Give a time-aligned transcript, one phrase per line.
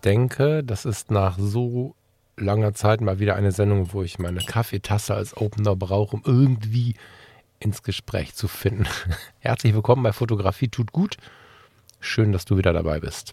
[0.00, 1.94] Denke, das ist nach so
[2.36, 6.94] langer Zeit mal wieder eine Sendung, wo ich meine Kaffeetasse als Opener brauche, um irgendwie
[7.58, 8.86] ins Gespräch zu finden.
[9.38, 11.16] Herzlich willkommen bei Fotografie tut gut.
[12.00, 13.32] Schön, dass du wieder dabei bist.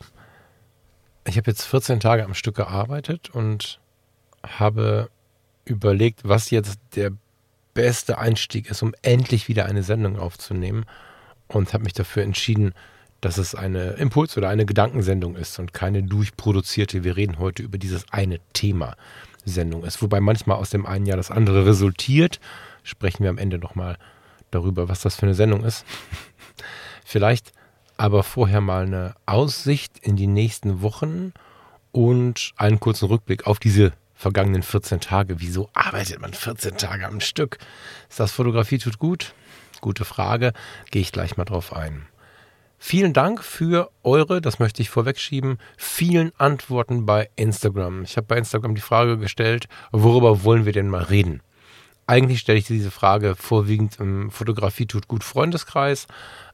[1.25, 3.79] Ich habe jetzt 14 Tage am Stück gearbeitet und
[4.45, 5.09] habe
[5.65, 7.11] überlegt, was jetzt der
[7.73, 10.85] beste Einstieg ist, um endlich wieder eine Sendung aufzunehmen
[11.47, 12.73] und habe mich dafür entschieden,
[13.21, 17.77] dass es eine Impuls- oder eine Gedankensendung ist und keine durchproduzierte, wir reden heute über
[17.77, 18.95] dieses eine Thema
[19.45, 20.01] Sendung ist.
[20.01, 22.39] Wobei manchmal aus dem einen Jahr das andere resultiert.
[22.83, 23.97] Sprechen wir am Ende nochmal
[24.51, 25.85] darüber, was das für eine Sendung ist.
[27.05, 27.51] Vielleicht
[27.97, 31.33] aber vorher mal eine Aussicht in die nächsten Wochen
[31.91, 35.39] und einen kurzen Rückblick auf diese vergangenen 14 Tage.
[35.39, 37.57] Wieso arbeitet man 14 Tage am Stück?
[38.09, 39.33] Ist das Fotografie tut gut?
[39.81, 40.53] Gute Frage.
[40.91, 42.07] Gehe ich gleich mal drauf ein.
[42.79, 48.03] Vielen Dank für eure, das möchte ich vorwegschieben, vielen Antworten bei Instagram.
[48.03, 51.41] Ich habe bei Instagram die Frage gestellt, worüber wollen wir denn mal reden?
[52.05, 56.07] Eigentlich stelle ich diese Frage vorwiegend im Fotografie tut gut Freundeskreis,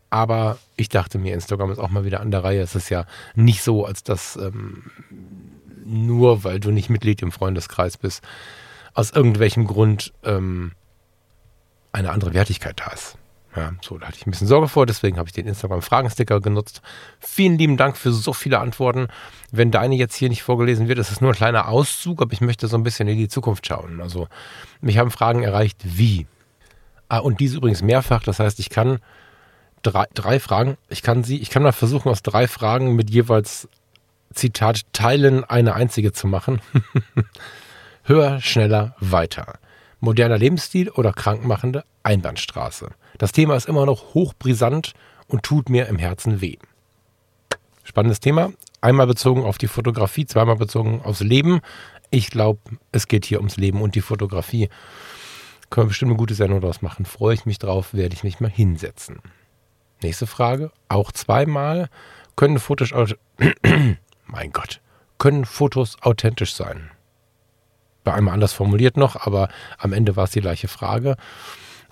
[0.09, 2.61] aber ich dachte mir, Instagram ist auch mal wieder an der Reihe.
[2.61, 4.83] Es ist ja nicht so, als dass ähm,
[5.85, 8.23] nur weil du nicht Mitglied im Freundeskreis bist,
[8.93, 10.71] aus irgendwelchem Grund ähm,
[11.91, 13.17] eine andere Wertigkeit da ist.
[13.55, 16.81] Ja, so, da hatte ich ein bisschen Sorge vor, deswegen habe ich den Instagram-Fragensticker genutzt.
[17.19, 19.07] Vielen lieben Dank für so viele Antworten.
[19.51, 22.41] Wenn deine jetzt hier nicht vorgelesen wird, ist es nur ein kleiner Auszug, aber ich
[22.41, 24.01] möchte so ein bisschen in die Zukunft schauen.
[24.01, 24.27] Also,
[24.81, 26.25] mich haben Fragen erreicht, wie.
[27.09, 28.99] Ah, und diese übrigens mehrfach, das heißt, ich kann
[29.83, 33.67] drei, drei Fragen, ich kann sie, ich kann mal versuchen, aus drei Fragen mit jeweils
[34.33, 36.59] Zitat Teilen eine einzige zu machen.
[38.03, 39.59] Höher, schneller, weiter.
[40.03, 42.89] Moderner Lebensstil oder krankmachende Einbahnstraße.
[43.17, 44.95] Das Thema ist immer noch hochbrisant
[45.27, 46.57] und tut mir im Herzen weh.
[47.85, 48.51] Spannendes Thema.
[48.81, 51.61] Einmal bezogen auf die Fotografie, zweimal bezogen aufs Leben.
[52.09, 52.59] Ich glaube,
[52.91, 54.67] es geht hier ums Leben und die Fotografie.
[55.69, 57.05] Können wir bestimmt eine gute Sendung daraus machen.
[57.05, 59.21] Freue ich mich drauf, werde ich mich mal hinsetzen.
[60.01, 60.73] Nächste Frage.
[60.89, 61.87] Auch zweimal.
[62.35, 62.89] Können Fotos,
[64.25, 64.81] mein Gott,
[65.17, 66.91] können Fotos authentisch sein?
[68.03, 71.15] Bei einmal anders formuliert noch, aber am Ende war es die gleiche Frage.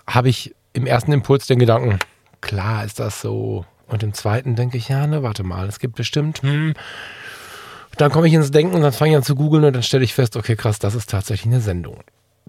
[0.07, 1.99] Habe ich im ersten Impuls den Gedanken,
[2.41, 3.65] klar ist das so.
[3.87, 6.73] Und im zweiten denke ich, ja, ne, warte mal, es gibt bestimmt, hm.
[7.97, 10.03] Dann komme ich ins Denken und dann fange ich an zu googeln und dann stelle
[10.03, 11.99] ich fest, okay, krass, das ist tatsächlich eine Sendung.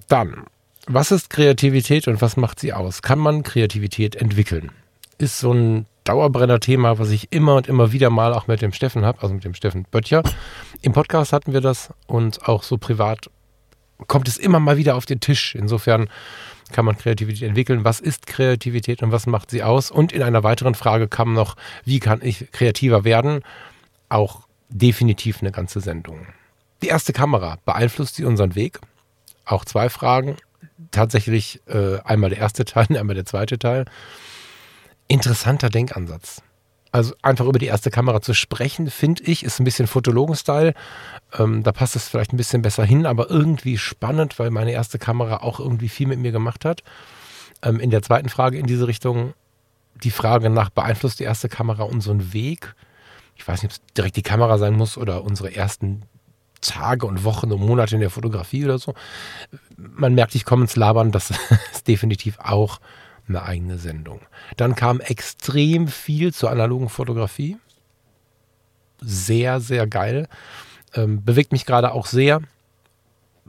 [0.09, 0.45] Dann,
[0.87, 3.03] was ist Kreativität und was macht sie aus?
[3.03, 4.71] Kann man Kreativität entwickeln?
[5.19, 9.05] Ist so ein Dauerbrenner-Thema, was ich immer und immer wieder mal auch mit dem Steffen
[9.05, 10.23] habe, also mit dem Steffen Böttcher.
[10.81, 13.31] Im Podcast hatten wir das und auch so privat
[14.07, 15.55] kommt es immer mal wieder auf den Tisch.
[15.55, 16.09] Insofern
[16.73, 17.85] kann man Kreativität entwickeln?
[17.85, 19.91] Was ist Kreativität und was macht sie aus?
[19.91, 23.43] Und in einer weiteren Frage kam noch, wie kann ich kreativer werden?
[24.09, 26.27] Auch definitiv eine ganze Sendung.
[26.83, 28.81] Die erste Kamera, beeinflusst sie unseren Weg?
[29.45, 30.37] Auch zwei Fragen.
[30.91, 33.85] Tatsächlich äh, einmal der erste Teil, einmal der zweite Teil.
[35.09, 36.43] Interessanter Denkansatz.
[36.93, 40.75] Also einfach über die erste Kamera zu sprechen, finde ich, ist ein bisschen Fotologen-Style.
[41.39, 44.99] Ähm, da passt es vielleicht ein bisschen besser hin, aber irgendwie spannend, weil meine erste
[44.99, 46.83] Kamera auch irgendwie viel mit mir gemacht hat.
[47.63, 49.33] Ähm, in der zweiten Frage in diese Richtung,
[50.05, 52.75] die Frage nach, beeinflusst die erste Kamera unseren Weg?
[53.37, 56.03] Ich weiß nicht, ob es direkt die Kamera sein muss oder unsere ersten
[56.61, 58.93] Tage und Wochen und Monate in der Fotografie oder so.
[59.79, 61.31] Man merkt, ich komme ins Labern, das
[61.73, 62.81] ist definitiv auch
[63.29, 64.21] eine eigene Sendung.
[64.57, 67.57] Dann kam extrem viel zur analogen Fotografie.
[69.01, 70.29] Sehr, sehr geil.
[70.95, 72.41] Ähm, bewegt mich gerade auch sehr.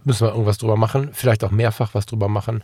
[0.03, 1.09] Müssen wir irgendwas drüber machen.
[1.13, 2.63] Vielleicht auch mehrfach was drüber machen.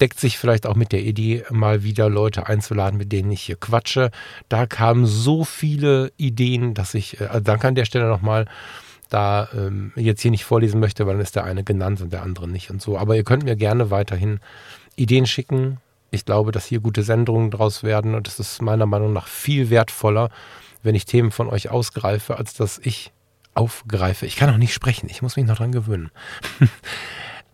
[0.00, 3.56] Deckt sich vielleicht auch mit der Idee, mal wieder Leute einzuladen, mit denen ich hier
[3.56, 4.10] quatsche.
[4.48, 8.46] Da kamen so viele Ideen, dass ich, äh, danke an der Stelle nochmal,
[9.08, 12.22] da ähm, jetzt hier nicht vorlesen möchte, weil dann ist der eine genannt und der
[12.22, 12.98] andere nicht und so.
[12.98, 14.40] Aber ihr könnt mir gerne weiterhin
[14.96, 15.78] Ideen schicken,
[16.10, 19.70] ich glaube, dass hier gute Sendungen draus werden und es ist meiner Meinung nach viel
[19.70, 20.30] wertvoller,
[20.82, 23.12] wenn ich Themen von euch ausgreife, als dass ich
[23.54, 24.26] aufgreife.
[24.26, 26.10] Ich kann auch nicht sprechen, ich muss mich noch dran gewöhnen.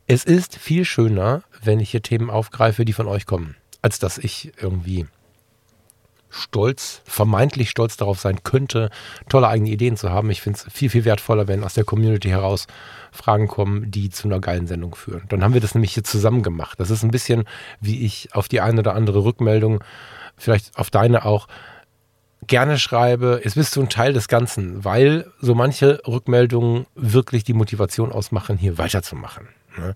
[0.07, 4.19] es ist viel schöner, wenn ich hier Themen aufgreife, die von euch kommen, als dass
[4.19, 5.07] ich irgendwie
[6.33, 8.91] stolz, vermeintlich stolz darauf sein könnte,
[9.29, 10.31] tolle eigene Ideen zu haben.
[10.31, 12.67] Ich finde es viel, viel wertvoller, wenn aus der Community heraus
[13.13, 15.23] Fragen kommen, die zu einer geilen Sendung führen.
[15.29, 16.81] Dann haben wir das nämlich hier zusammen gemacht.
[16.81, 17.45] Das ist ein bisschen,
[17.81, 19.85] wie ich auf die eine oder andere Rückmeldung,
[20.37, 21.47] vielleicht auf deine auch,
[22.47, 27.53] gerne schreibe, jetzt bist du ein Teil des Ganzen, weil so manche Rückmeldungen wirklich die
[27.53, 29.49] Motivation ausmachen, hier weiterzumachen.
[29.77, 29.95] Ne?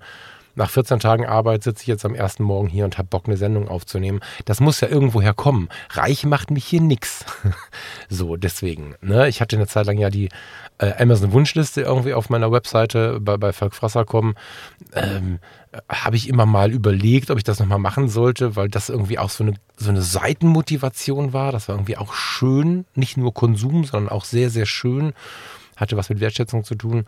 [0.56, 3.37] Nach 14 Tagen Arbeit sitze ich jetzt am ersten Morgen hier und habe Bock, eine
[3.37, 4.20] Sendung aufzunehmen.
[4.47, 5.69] Das muss ja irgendwoher kommen.
[5.91, 7.25] Reich macht mich hier nix.
[8.08, 8.94] so, deswegen.
[9.03, 9.29] Ne?
[9.29, 10.31] Ich hatte eine Zeit lang ja die
[10.79, 14.35] äh, Amazon-Wunschliste irgendwie auf meiner Webseite bei, bei Falk Frasser.com.
[14.94, 15.38] Ähm,
[15.91, 19.31] habe ich immer mal überlegt, ob ich das nochmal machen sollte, weil das irgendwie auch
[19.31, 21.52] so eine, so eine Seitenmotivation war.
[21.52, 22.87] Das war irgendwie auch schön.
[22.94, 25.12] Nicht nur Konsum, sondern auch sehr, sehr schön.
[25.76, 27.05] Hatte was mit Wertschätzung zu tun.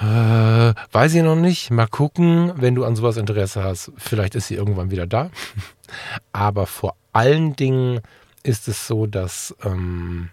[0.00, 1.70] Äh, weiß ich noch nicht.
[1.70, 3.92] Mal gucken, wenn du an sowas Interesse hast.
[3.96, 5.30] Vielleicht ist sie irgendwann wieder da.
[6.32, 8.00] Aber vor allen Dingen
[8.42, 10.30] ist es so, dass ähm,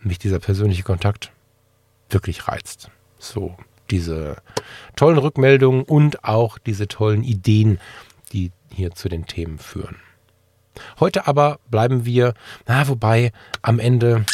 [0.00, 1.32] mich dieser persönliche Kontakt
[2.10, 2.90] wirklich reizt.
[3.18, 3.56] So,
[3.90, 4.36] diese
[4.96, 7.80] tollen Rückmeldungen und auch diese tollen Ideen,
[8.32, 9.96] die hier zu den Themen führen.
[11.00, 12.34] Heute aber bleiben wir,
[12.66, 13.32] na, wobei
[13.62, 14.24] am Ende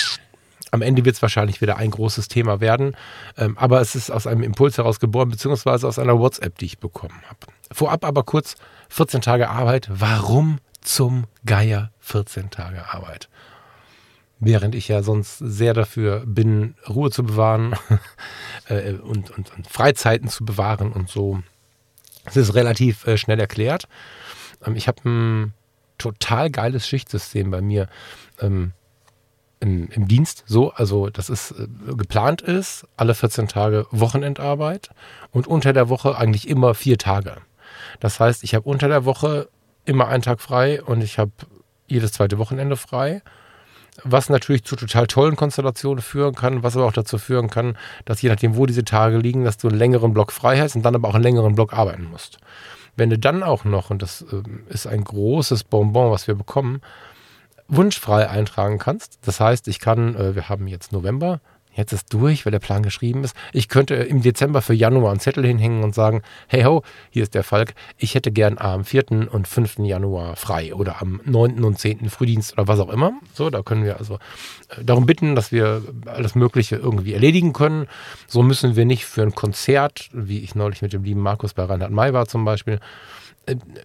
[0.75, 2.97] am Ende wird es wahrscheinlich wieder ein großes Thema werden.
[3.39, 6.79] Ähm, aber es ist aus einem Impuls heraus geboren, beziehungsweise aus einer WhatsApp, die ich
[6.79, 7.39] bekommen habe.
[7.73, 8.57] Vorab aber kurz
[8.91, 9.89] 14 Tage Arbeit.
[9.91, 13.29] Warum zum Geier 14 Tage Arbeit?
[14.41, 17.75] Während ich ja sonst sehr dafür bin, Ruhe zu bewahren
[18.69, 21.43] äh, und, und, und, Freizeiten zu bewahren und so.
[22.25, 23.89] Es ist relativ äh, schnell erklärt.
[24.67, 25.55] Ähm, ich habe ein
[25.99, 27.89] total geiles Schichtsystem bei mir.
[28.41, 28.73] Ähm,
[29.65, 34.91] im, im Dienst so, also das ist äh, geplant ist, alle 14 Tage Wochenendarbeit
[35.33, 37.37] und unter der Woche eigentlich immer vier Tage.
[37.99, 39.49] Das heißt, ich habe unter der Woche
[39.87, 41.33] immer einen Tag frei und ich habe
[41.87, 43.23] jedes zweite Wochenende frei.
[44.03, 48.21] Was natürlich zu total tollen Konstellationen führen kann, was aber auch dazu führen kann, dass
[48.21, 50.97] je nachdem, wo diese Tage liegen, dass du einen längeren Block frei hast und dann
[50.97, 52.39] aber auch einen längeren Block arbeiten musst.
[52.97, 56.81] Wenn du dann auch noch, und das äh, ist ein großes Bonbon, was wir bekommen,
[57.69, 59.19] wunschfrei eintragen kannst.
[59.23, 61.41] Das heißt, ich kann, äh, wir haben jetzt November,
[61.77, 63.37] jetzt ist durch, weil der Plan geschrieben ist.
[63.53, 67.35] Ich könnte im Dezember für Januar einen Zettel hinhängen und sagen, hey ho, hier ist
[67.35, 69.31] der Falk, ich hätte gern am 4.
[69.31, 69.79] und 5.
[69.81, 71.65] Januar frei oder am 9.
[71.65, 72.09] und 10.
[72.11, 73.13] Frühdienst oder was auch immer.
[73.33, 74.15] So, da können wir also
[74.69, 77.87] äh, darum bitten, dass wir alles Mögliche irgendwie erledigen können.
[78.27, 81.65] So müssen wir nicht für ein Konzert, wie ich neulich mit dem lieben Markus bei
[81.65, 82.79] Reinhard May war zum Beispiel,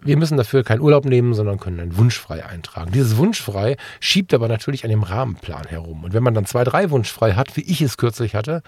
[0.04, 2.92] wir müssen dafür keinen Urlaub nehmen, sondern können einen Wunschfrei eintragen.
[2.92, 6.04] Dieses Wunschfrei schiebt aber natürlich an dem Rahmenplan herum.
[6.04, 8.62] Und wenn man dann zwei, drei Wunschfrei hat, wie ich es kürzlich hatte,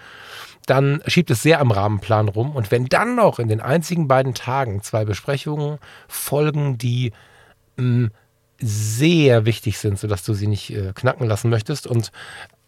[0.65, 2.55] dann schiebt es sehr am Rahmenplan rum.
[2.55, 7.11] Und wenn dann noch in den einzigen beiden Tagen zwei Besprechungen folgen, die
[7.77, 8.11] mh, hm,
[8.63, 12.11] sehr wichtig sind, sodass du sie nicht äh, knacken lassen möchtest und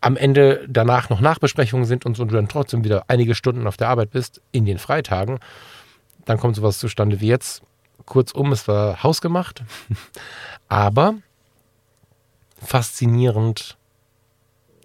[0.02, 3.68] am Ende danach noch Nachbesprechungen sind und, so, und du dann trotzdem wieder einige Stunden
[3.68, 5.40] auf der Arbeit bist in den Freitagen,
[6.26, 7.62] dann kommt sowas zustande wie jetzt
[8.06, 9.64] Kurzum, es war hausgemacht,
[10.68, 11.16] aber
[12.62, 13.78] faszinierend.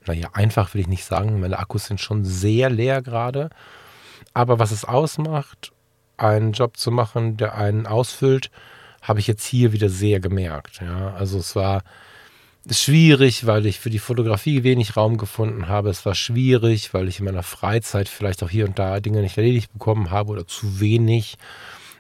[0.06, 1.41] Naja, einfach will ich nicht sagen.
[1.41, 3.50] Meine Akkus sind schon sehr leer gerade.
[4.35, 5.73] Aber was es ausmacht,
[6.17, 8.50] einen Job zu machen, der einen ausfüllt,
[9.03, 10.81] habe ich jetzt hier wieder sehr gemerkt.
[10.81, 11.82] Ja, also es war
[12.71, 15.90] schwierig, weil ich für die Fotografie wenig Raum gefunden habe.
[15.90, 19.38] Es war schwierig, weil ich in meiner Freizeit vielleicht auch hier und da Dinge nicht
[19.38, 21.38] erledigt bekommen habe oder zu wenig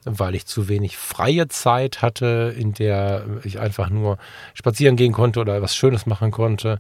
[0.04, 4.18] weil ich zu wenig freie Zeit hatte, in der ich einfach nur
[4.54, 6.78] spazieren gehen konnte oder was Schönes machen konnte.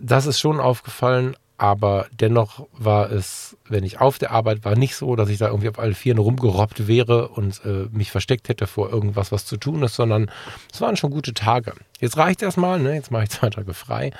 [0.00, 4.94] Das ist schon aufgefallen, aber dennoch war es, wenn ich auf der Arbeit war, nicht
[4.94, 8.66] so, dass ich da irgendwie auf alle Vieren rumgerobbt wäre und äh, mich versteckt hätte
[8.66, 10.30] vor irgendwas, was zu tun ist, sondern
[10.72, 11.72] es waren schon gute Tage.
[12.00, 12.94] Jetzt reicht erstmal, ne?
[12.94, 14.12] jetzt mache ich zwei Tage frei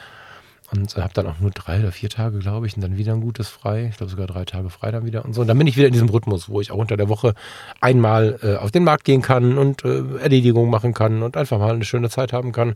[0.71, 3.23] und habe dann auch nur drei oder vier Tage, glaube ich, und dann wieder ein
[3.23, 3.87] gutes frei.
[3.91, 5.41] Ich glaube sogar drei Tage frei dann wieder und so.
[5.41, 7.35] Und dann bin ich wieder in diesem Rhythmus, wo ich auch unter der Woche
[7.81, 11.75] einmal äh, auf den Markt gehen kann und äh, Erledigungen machen kann und einfach mal
[11.75, 12.75] eine schöne Zeit haben kann.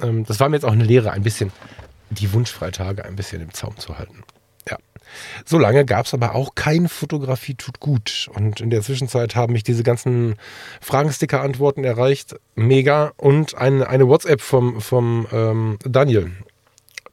[0.00, 1.52] Ähm, das war mir jetzt auch eine Lehre, ein bisschen
[2.10, 4.22] die Wunschfreitage ein bisschen im Zaum zu halten.
[4.68, 4.78] Ja.
[5.44, 8.30] So lange gab es aber auch kein Fotografie tut gut.
[8.32, 10.36] Und in der Zwischenzeit haben mich diese ganzen
[10.80, 12.36] Fragensticker-Antworten erreicht.
[12.54, 13.12] Mega.
[13.18, 16.30] Und eine, eine WhatsApp vom, vom ähm, Daniel.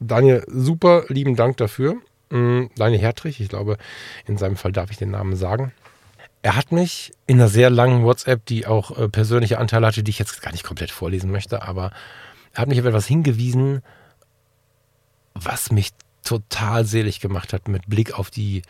[0.01, 1.95] Daniel, super lieben Dank dafür.
[2.31, 3.77] Mm, Daniel Hertrich, ich glaube,
[4.25, 5.71] in seinem Fall darf ich den Namen sagen.
[6.41, 10.09] Er hat mich in einer sehr langen WhatsApp, die auch äh, persönliche Anteile hatte, die
[10.09, 11.91] ich jetzt gar nicht komplett vorlesen möchte, aber
[12.53, 13.83] er hat mich auf etwas hingewiesen,
[15.35, 15.91] was mich
[16.23, 18.63] total selig gemacht hat mit Blick auf die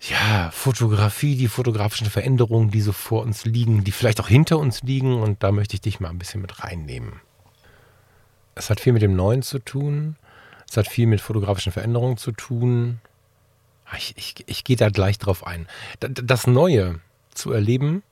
[0.00, 4.82] ja, Fotografie, die fotografischen Veränderungen, die so vor uns liegen, die vielleicht auch hinter uns
[4.82, 7.20] liegen und da möchte ich dich mal ein bisschen mit reinnehmen.
[8.54, 10.16] Es hat viel mit dem Neuen zu tun.
[10.70, 13.00] Es hat viel mit fotografischen Veränderungen zu tun.
[13.86, 15.66] Ah, ich, ich, ich gehe da gleich drauf ein.
[15.98, 17.00] Das Neue
[17.34, 18.04] zu erleben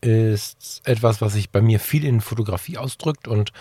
[0.00, 3.28] ist etwas, was sich bei mir viel in Fotografie ausdrückt.
[3.28, 3.52] Und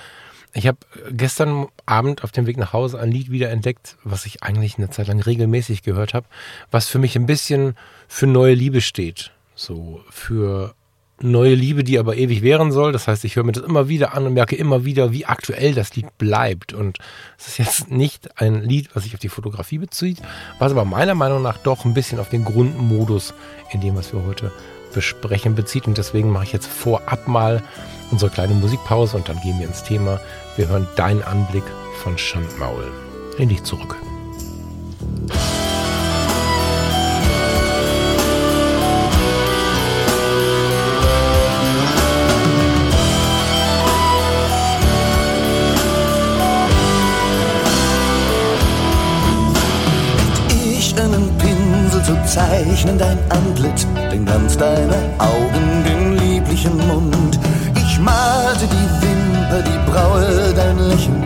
[0.54, 0.78] ich habe
[1.12, 4.90] gestern Abend auf dem Weg nach Hause ein Lied wieder entdeckt, was ich eigentlich eine
[4.90, 6.28] Zeit lang regelmäßig gehört habe,
[6.72, 7.76] was für mich ein bisschen
[8.08, 9.32] für neue Liebe steht.
[9.56, 10.74] So für
[11.22, 12.92] neue Liebe, die aber ewig währen soll.
[12.92, 15.74] Das heißt, ich höre mir das immer wieder an und merke immer wieder, wie aktuell
[15.74, 16.74] das Lied bleibt.
[16.74, 16.98] Und
[17.38, 20.22] es ist jetzt nicht ein Lied, was sich auf die Fotografie bezieht,
[20.60, 23.34] was aber meiner Meinung nach doch ein bisschen auf den Grundmodus
[23.72, 24.52] in dem, was wir heute
[24.94, 25.88] besprechen, bezieht.
[25.88, 27.64] Und deswegen mache ich jetzt vorab mal
[28.12, 30.20] unsere kleine Musikpause und dann gehen wir ins Thema.
[30.56, 31.66] Wir hören deinen Anblick
[32.04, 32.92] von Schandmaul.
[33.38, 33.96] In dich zurück.
[52.76, 57.40] Zeichnen dein Antlitz, den Glanz deiner Augen, den lieblichen Mund.
[57.78, 61.24] Ich malte die Wimper, die Braue, dein Lächeln,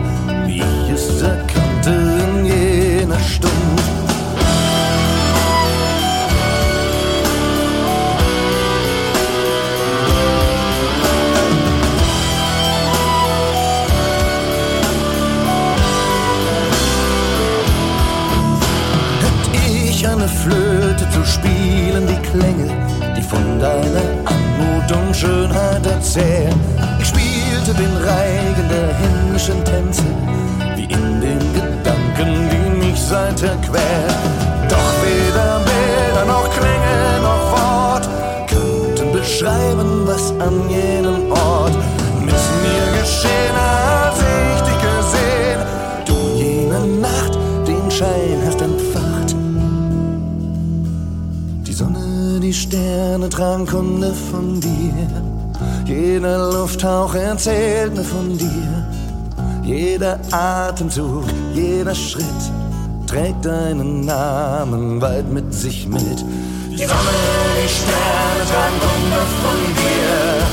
[53.40, 54.92] Tragen Kunde von dir.
[55.86, 58.86] Jeder Lufthauch erzählt mir von dir.
[59.64, 62.26] Jeder Atemzug, jeder Schritt
[63.06, 66.02] trägt deinen Namen weit mit sich mit.
[66.70, 67.16] Die Sonne,
[67.56, 70.49] die Sterne tragen Kunde von dir.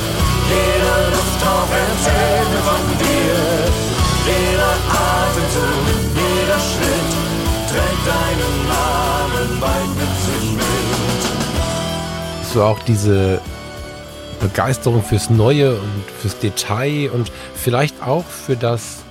[12.58, 13.40] So auch diese
[14.42, 19.04] Begeisterung fürs Neue und fürs Detail und vielleicht auch für das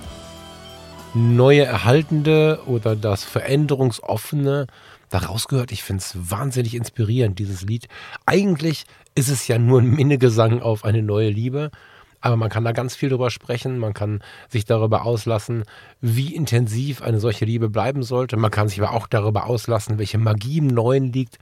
[1.13, 4.67] neue Erhaltende oder das Veränderungsoffene
[5.07, 5.71] daraus gehört.
[5.71, 7.87] Ich finde es wahnsinnig inspirierend, dieses Lied.
[8.25, 8.83] Eigentlich
[9.15, 11.71] ist es ja nur ein Minnegesang auf eine neue Liebe.
[12.19, 15.63] Aber man kann da ganz viel drüber sprechen, man kann sich darüber auslassen,
[16.01, 18.35] wie intensiv eine solche Liebe bleiben sollte.
[18.35, 21.37] Man kann sich aber auch darüber auslassen, welche Magie im Neuen liegt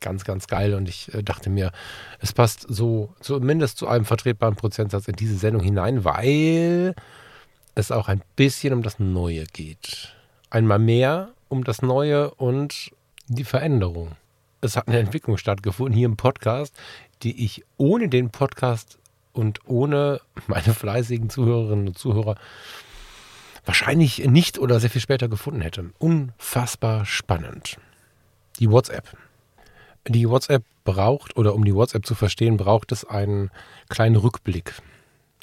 [0.00, 0.74] ganz, ganz geil.
[0.74, 1.72] Und ich äh, dachte mir,
[2.20, 6.94] es passt so zumindest zu einem vertretbaren Prozentsatz in diese Sendung hinein, weil
[7.74, 10.14] es auch ein bisschen um das Neue geht.
[10.50, 12.90] Einmal mehr um das Neue und
[13.28, 14.16] die Veränderung.
[14.60, 16.74] Es hat eine Entwicklung stattgefunden hier im Podcast,
[17.22, 18.98] die ich ohne den Podcast
[19.32, 22.36] und ohne meine fleißigen Zuhörerinnen und Zuhörer
[23.64, 25.90] wahrscheinlich nicht oder sehr viel später gefunden hätte.
[25.98, 27.76] Unfassbar spannend.
[28.58, 29.16] Die WhatsApp
[30.08, 33.50] die WhatsApp braucht, oder um die WhatsApp zu verstehen, braucht es einen
[33.88, 34.74] kleinen Rückblick.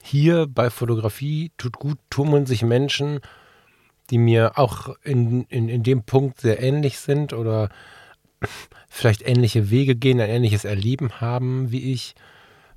[0.02, 3.20] Hier bei Fotografie tut gut, tummeln sich Menschen,
[4.10, 7.70] die mir auch in, in, in dem Punkt sehr ähnlich sind oder
[8.88, 12.16] vielleicht ähnliche Wege gehen, ein ähnliches Erleben haben wie ich,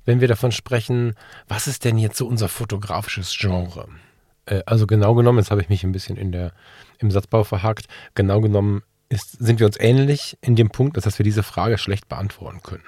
[0.03, 1.13] wenn wir davon sprechen,
[1.47, 3.87] was ist denn jetzt so unser fotografisches Genre?
[4.45, 6.53] Äh, also genau genommen, jetzt habe ich mich ein bisschen in der,
[6.99, 11.23] im Satzbau verhakt, genau genommen ist, sind wir uns ähnlich in dem Punkt, dass wir
[11.23, 12.83] diese Frage schlecht beantworten können.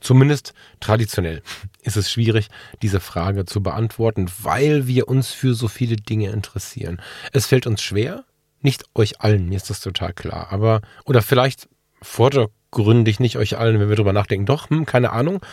[0.00, 1.42] Zumindest traditionell
[1.82, 2.48] ist es schwierig,
[2.82, 7.00] diese Frage zu beantworten, weil wir uns für so viele Dinge interessieren.
[7.32, 8.24] Es fällt uns schwer,
[8.60, 11.68] nicht euch allen, mir ist das total klar, aber, oder vielleicht
[12.00, 15.44] vordergründig nicht euch allen, wenn wir drüber nachdenken, doch, hm, keine Ahnung,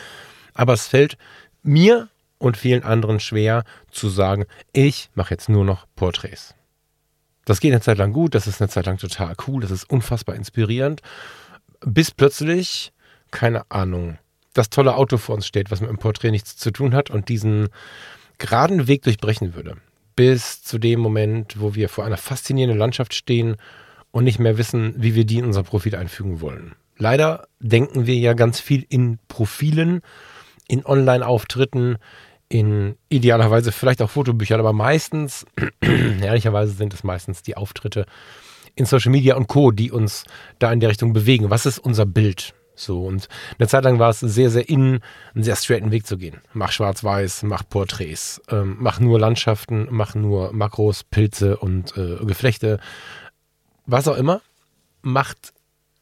[0.53, 1.17] aber es fällt
[1.63, 6.55] mir und vielen anderen schwer zu sagen, ich mache jetzt nur noch Porträts.
[7.51, 9.83] Das geht eine Zeit lang gut, das ist eine Zeit lang total cool, das ist
[9.89, 11.01] unfassbar inspirierend.
[11.81, 12.93] Bis plötzlich,
[13.29, 14.19] keine Ahnung,
[14.53, 17.27] das tolle Auto vor uns steht, was mit dem Porträt nichts zu tun hat und
[17.27, 17.67] diesen
[18.37, 19.75] geraden Weg durchbrechen würde.
[20.15, 23.57] Bis zu dem Moment, wo wir vor einer faszinierenden Landschaft stehen
[24.11, 26.75] und nicht mehr wissen, wie wir die in unser Profil einfügen wollen.
[26.95, 30.03] Leider denken wir ja ganz viel in Profilen,
[30.69, 31.97] in Online-Auftritten,
[32.51, 35.45] in idealerweise vielleicht auch Fotobüchern, aber meistens,
[35.81, 38.05] ehrlicherweise sind es meistens die Auftritte
[38.75, 40.25] in Social Media und Co., die uns
[40.59, 41.49] da in der Richtung bewegen.
[41.49, 42.53] Was ist unser Bild?
[42.75, 45.01] So, und eine Zeit lang war es sehr, sehr in,
[45.33, 46.41] einen sehr straighten Weg zu gehen.
[46.53, 52.79] Mach schwarz-weiß, mach Porträts, ähm, mach nur Landschaften, mach nur Makros, Pilze und äh, Geflechte.
[53.85, 54.41] Was auch immer,
[55.01, 55.53] macht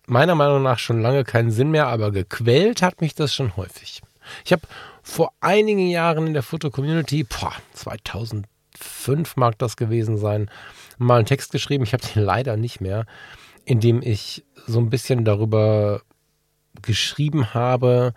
[0.08, 4.02] meiner Meinung nach schon lange keinen Sinn mehr, aber gequält hat mich das schon häufig.
[4.46, 4.64] Ich habe
[5.10, 10.50] vor einigen Jahren in der Foto-Community, 2005 mag das gewesen sein,
[10.98, 13.06] mal einen Text geschrieben, ich habe den leider nicht mehr,
[13.66, 16.02] in dem ich so ein bisschen darüber
[16.82, 18.14] geschrieben habe,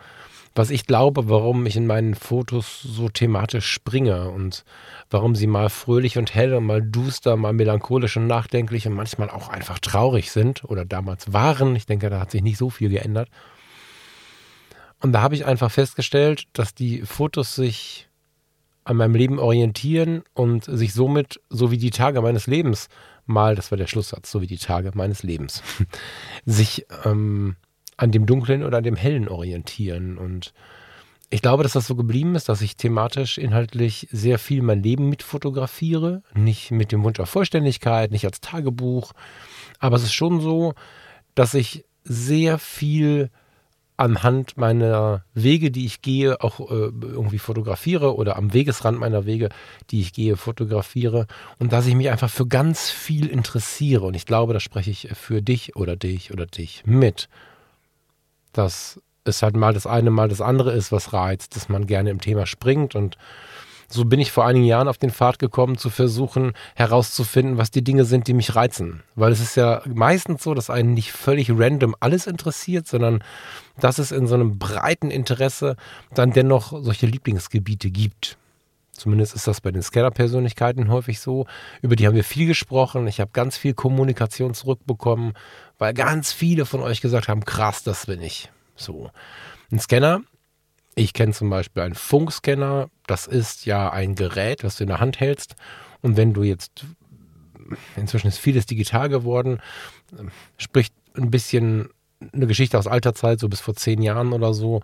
[0.55, 4.65] was ich glaube, warum ich in meinen Fotos so thematisch springe und
[5.11, 9.31] warum sie mal fröhlich und hell und mal duster, mal melancholisch und nachdenklich und manchmal
[9.31, 11.75] auch einfach traurig sind oder damals waren.
[11.75, 13.31] Ich denke, da hat sich nicht so viel geändert.
[15.03, 18.09] Und da habe ich einfach festgestellt, dass die Fotos sich
[18.85, 22.89] an meinem Leben orientieren und sich somit, so wie die Tage meines Lebens,
[23.27, 25.63] mal, das war der Schlusssatz, so wie die Tage meines Lebens,
[26.47, 27.57] sich ähm,
[27.97, 30.19] an dem Dunklen oder an dem Hellen orientieren.
[30.19, 30.55] Und
[31.31, 35.09] ich glaube, dass das so geblieben ist, dass ich thematisch, inhaltlich sehr viel mein Leben
[35.09, 36.23] mit fotografiere.
[36.35, 39.13] Nicht mit dem Wunsch auf Vollständigkeit, nicht als Tagebuch.
[39.81, 40.75] Aber es ist schon so,
[41.35, 43.31] dass ich sehr viel
[43.97, 49.49] anhand meiner Wege, die ich gehe, auch äh, irgendwie fotografiere oder am Wegesrand meiner Wege,
[49.91, 51.27] die ich gehe, fotografiere
[51.59, 54.05] und dass ich mich einfach für ganz viel interessiere.
[54.07, 57.29] Und ich glaube, da spreche ich für dich oder dich oder dich mit
[58.53, 62.11] dass es halt mal das eine, mal das andere ist, was reizt, dass man gerne
[62.11, 62.95] im Thema springt.
[62.95, 63.17] Und
[63.93, 67.85] so bin ich vor einigen Jahren auf den Pfad gekommen, zu versuchen herauszufinden, was die
[67.85, 69.03] Dinge sind, die mich reizen.
[69.15, 73.23] Weil es ist ja meistens so, dass einen nicht völlig random alles interessiert, sondern
[73.79, 75.77] dass es in so einem breiten Interesse
[76.15, 78.39] dann dennoch solche Lieblingsgebiete gibt.
[78.93, 81.47] Zumindest ist das bei den Scanner-Persönlichkeiten häufig so.
[81.81, 83.07] Über die haben wir viel gesprochen.
[83.07, 85.33] Ich habe ganz viel Kommunikation zurückbekommen,
[85.79, 88.51] weil ganz viele von euch gesagt haben, krass, das bin ich.
[88.77, 89.11] So.
[89.71, 90.21] Ein Scanner,
[90.95, 95.01] ich kenne zum Beispiel einen Funkscanner, das ist ja ein Gerät, das du in der
[95.01, 95.55] Hand hältst.
[96.03, 96.85] Und wenn du jetzt,
[97.97, 99.61] inzwischen ist vieles digital geworden,
[100.59, 101.89] spricht ein bisschen
[102.33, 104.83] eine Geschichte aus alter Zeit, so bis vor zehn Jahren oder so.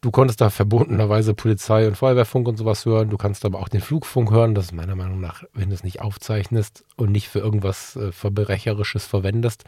[0.00, 3.08] Du konntest da verbundenerweise Polizei und Feuerwehrfunk und sowas hören.
[3.08, 4.54] Du kannst aber auch den Flugfunk hören.
[4.54, 8.10] Das ist meiner Meinung nach, wenn du es nicht aufzeichnest und nicht für irgendwas äh,
[8.10, 9.64] Verbrecherisches verwendest,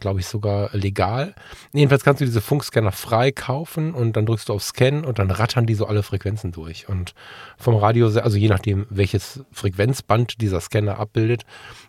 [0.00, 1.34] glaube ich, sogar legal.
[1.72, 5.30] Jedenfalls kannst du diese Funkscanner frei kaufen und dann drückst du auf Scan und dann
[5.30, 6.88] rattern die so alle Frequenzen durch.
[6.88, 7.14] Und
[7.56, 11.44] vom Radio, also je nachdem, welches Frequenzband dieser Scanner abbildet,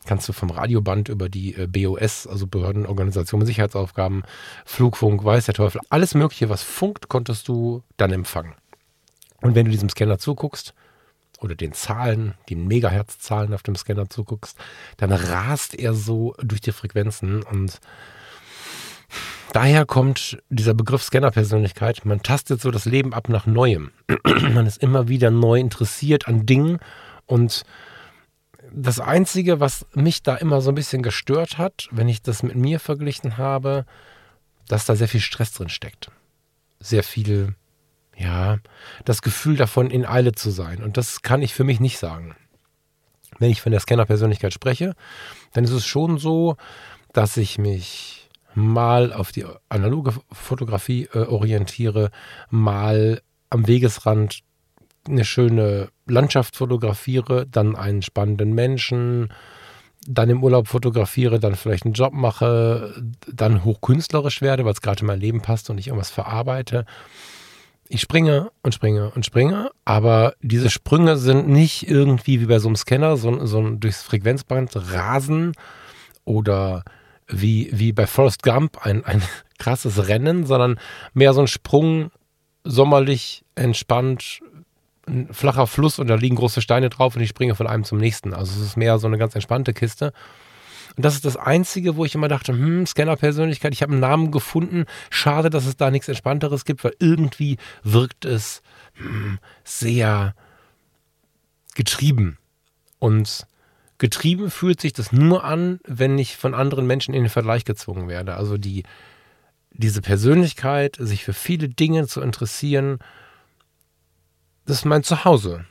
[0.06, 4.24] kannst du vom Radioband über die äh, BOS, also Behördenorganisation mit Sicherheitsaufgaben,
[4.65, 8.56] Flugfunk, weiß der Teufel, alles Mögliche, was funkt, konntest du dann empfangen.
[9.41, 10.74] Und wenn du diesem Scanner zuguckst,
[11.41, 14.58] oder den Zahlen, den Megahertz-Zahlen auf dem Scanner zuguckst,
[14.97, 17.80] dann rast er so durch die Frequenzen und
[19.54, 22.06] daher kommt dieser Begriff Scanner-Persönlichkeit.
[22.06, 23.91] Man tastet so das Leben ab nach Neuem.
[24.25, 26.80] Man ist immer wieder neu interessiert an Dingen
[27.25, 27.63] und
[28.71, 32.56] das Einzige, was mich da immer so ein bisschen gestört hat, wenn ich das mit
[32.56, 33.86] mir verglichen habe,
[34.67, 36.12] dass da sehr viel Stress drin steckt.
[36.80, 37.56] Sehr viel
[38.19, 38.58] ja,
[39.05, 40.84] das Gefühl davon, in Eile zu sein.
[40.84, 42.36] Und das kann ich für mich nicht sagen.
[43.39, 44.93] Wenn ich von der Scanner-Persönlichkeit spreche,
[45.53, 46.58] dann ist es schon so,
[47.13, 52.12] dass ich mich mal auf die analoge Fotografie äh, orientiere,
[52.49, 54.41] mal am Wegesrand
[55.08, 59.32] eine schöne Landschaft fotografiere, dann einen spannenden Menschen,
[60.05, 63.01] dann im Urlaub fotografiere, dann vielleicht einen Job mache,
[63.32, 66.86] dann hochkünstlerisch werde, weil es gerade in mein Leben passt und ich irgendwas verarbeite
[67.89, 72.69] ich springe und springe und springe, aber diese Sprünge sind nicht irgendwie wie bei so
[72.69, 75.54] einem Scanner, so, so ein durchs Frequenzband rasen
[76.23, 76.84] oder
[77.28, 79.23] wie, wie bei Forrest Gump ein, ein
[79.58, 80.80] krasses Rennen, sondern
[81.13, 82.12] mehr so ein Sprung,
[82.63, 84.39] sommerlich, entspannt,
[85.08, 87.97] ein flacher Fluss und da liegen große Steine drauf und ich springe von einem zum
[87.97, 88.36] nächsten.
[88.36, 90.13] Also es ist mehr so eine ganz entspannte Kiste.
[91.00, 94.32] Und das ist das Einzige, wo ich immer dachte, hm, Scanner-Persönlichkeit, ich habe einen Namen
[94.32, 94.84] gefunden.
[95.10, 98.62] Schade, dass es da nichts Entspannteres gibt, weil irgendwie wirkt es
[98.96, 100.36] hm, sehr
[101.74, 102.38] getrieben.
[103.00, 103.48] Und
[103.98, 108.10] getrieben fühlt sich das nur an, wenn ich von anderen Menschen in den Vergleich gezwungen
[108.10, 108.36] werde.
[108.36, 108.84] Also die,
[109.72, 113.00] diese Persönlichkeit, sich für viele Dinge zu interessieren,
[114.66, 115.64] das ist mein Zuhause.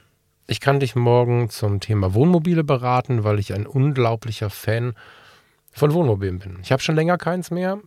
[0.47, 4.95] Ich kann dich morgen zum Thema Wohnmobile beraten, weil ich ein unglaublicher Fan
[5.79, 6.59] von Wohnmobilen bin.
[6.63, 7.81] Ich habe schon länger keins mehr,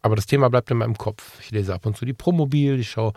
[0.00, 1.40] Aber das Thema bleibt in meinem Kopf.
[1.40, 3.12] Ich lese ab und zu die Promobil, ich schaue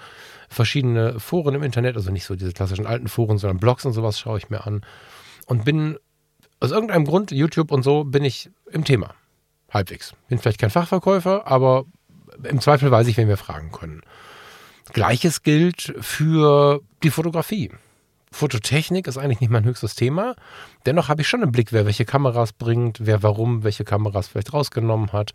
[0.49, 4.19] verschiedene Foren im Internet, also nicht so diese klassischen alten Foren, sondern Blogs und sowas
[4.19, 4.81] schaue ich mir an.
[5.45, 5.97] Und bin
[6.59, 9.13] aus irgendeinem Grund, YouTube und so, bin ich im Thema.
[9.69, 10.15] Halbwegs.
[10.27, 11.85] Bin vielleicht kein Fachverkäufer, aber
[12.43, 14.01] im Zweifel weiß ich, wen wir fragen können.
[14.91, 17.71] Gleiches gilt für die Fotografie.
[18.31, 20.35] Fototechnik ist eigentlich nicht mein höchstes Thema.
[20.85, 24.53] Dennoch habe ich schon im Blick, wer welche Kameras bringt, wer warum welche Kameras vielleicht
[24.53, 25.33] rausgenommen hat.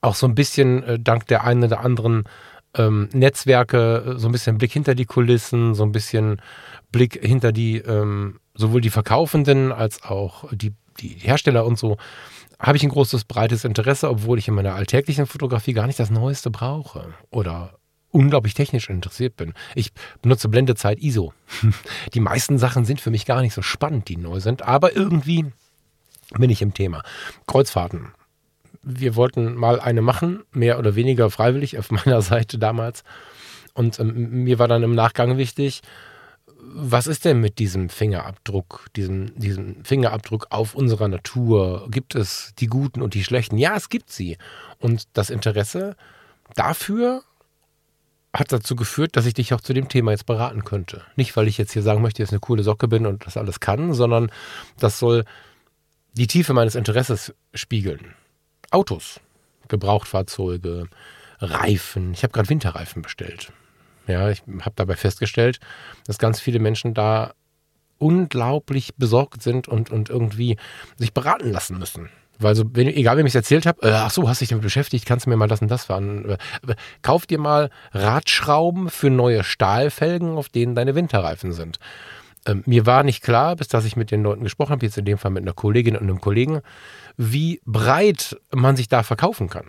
[0.00, 2.24] Auch so ein bisschen äh, dank der einen oder anderen
[2.74, 6.40] ähm, Netzwerke, so ein bisschen Blick hinter die Kulissen, so ein bisschen
[6.92, 11.96] Blick hinter die, ähm, sowohl die Verkaufenden als auch die, die Hersteller und so
[12.60, 16.10] habe ich ein großes, breites Interesse, obwohl ich in meiner alltäglichen Fotografie gar nicht das
[16.10, 17.78] Neueste brauche oder
[18.10, 19.54] unglaublich technisch interessiert bin.
[19.74, 19.92] Ich
[20.22, 21.32] benutze Blendezeit ISO.
[22.14, 25.46] Die meisten Sachen sind für mich gar nicht so spannend, die neu sind, aber irgendwie
[26.38, 27.02] bin ich im Thema.
[27.46, 28.12] Kreuzfahrten.
[28.82, 33.04] Wir wollten mal eine machen, mehr oder weniger freiwillig auf meiner Seite damals.
[33.74, 35.82] Und ähm, mir war dann im Nachgang wichtig,
[36.60, 41.88] was ist denn mit diesem Fingerabdruck, diesem, diesem Fingerabdruck auf unserer Natur?
[41.90, 43.58] Gibt es die guten und die schlechten?
[43.58, 44.36] Ja, es gibt sie.
[44.78, 45.96] Und das Interesse
[46.56, 47.22] dafür
[48.38, 51.02] hat dazu geführt, dass ich dich auch zu dem Thema jetzt beraten könnte.
[51.16, 53.36] Nicht, weil ich jetzt hier sagen möchte, dass ich eine coole Socke bin und das
[53.36, 54.30] alles kann, sondern
[54.78, 55.24] das soll
[56.12, 58.14] die Tiefe meines Interesses spiegeln.
[58.70, 59.20] Autos,
[59.68, 60.88] Gebrauchtfahrzeuge,
[61.40, 62.12] Reifen.
[62.12, 63.52] Ich habe gerade Winterreifen bestellt.
[64.06, 65.60] Ja, ich habe dabei festgestellt,
[66.06, 67.34] dass ganz viele Menschen da
[67.98, 70.56] unglaublich besorgt sind und, und irgendwie
[70.96, 72.10] sich beraten lassen müssen.
[72.38, 74.62] Weil so, wenn, egal wem ich es erzählt habe, äh, ach so, hast dich damit
[74.62, 76.30] beschäftigt, kannst du mir mal das und das fahren.
[76.30, 76.36] Äh,
[77.02, 81.78] kauf dir mal Radschrauben für neue Stahlfelgen, auf denen deine Winterreifen sind.
[82.46, 85.04] Ähm, mir war nicht klar, bis dass ich mit den Leuten gesprochen habe, jetzt in
[85.04, 86.60] dem Fall mit einer Kollegin und einem Kollegen,
[87.16, 89.66] wie breit man sich da verkaufen kann.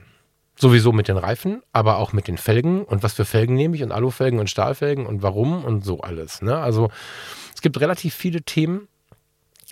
[0.55, 3.83] Sowieso mit den Reifen, aber auch mit den Felgen und was für Felgen nehme ich
[3.83, 6.41] und Alufelgen und Stahlfelgen und warum und so alles.
[6.41, 6.57] Ne?
[6.57, 6.89] Also
[7.55, 8.87] es gibt relativ viele Themen,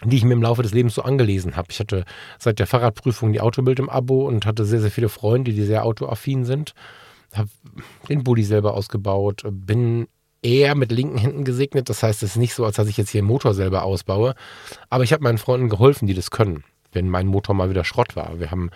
[0.03, 1.69] die ich mir im Laufe des Lebens so angelesen habe.
[1.71, 2.05] Ich hatte
[2.37, 5.85] seit der Fahrradprüfung die Autobild im Abo und hatte sehr, sehr viele Freunde, die sehr
[5.85, 6.73] autoaffin sind.
[7.33, 7.49] Habe
[8.07, 10.07] den Bulli selber ausgebaut, bin
[10.41, 11.89] eher mit linken Händen gesegnet.
[11.89, 14.35] Das heißt, es ist nicht so, als dass ich jetzt hier einen Motor selber ausbaue.
[14.89, 18.15] Aber ich habe meinen Freunden geholfen, die das können, wenn mein Motor mal wieder Schrott
[18.15, 18.39] war.
[18.39, 18.69] Wir haben